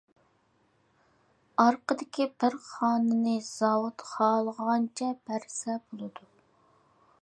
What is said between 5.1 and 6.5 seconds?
بەرسە بولىدۇ.